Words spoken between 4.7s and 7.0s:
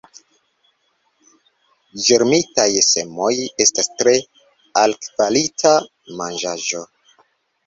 altkvalita manĝaĵo.